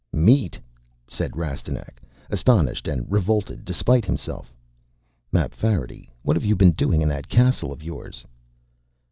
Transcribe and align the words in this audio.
"Meat!" 0.11 0.57
said 1.07 1.37
Rastignac, 1.37 2.01
astonished 2.31 2.87
and 2.87 3.05
revolted 3.07 3.63
despite 3.63 4.03
himself. 4.03 4.51
"Mapfarity, 5.31 6.09
what 6.23 6.35
have 6.35 6.43
you 6.43 6.55
been 6.55 6.71
doing 6.71 7.03
in 7.03 7.09
that 7.09 7.29
castle 7.29 7.71
of 7.71 7.83
yours?" 7.83 8.25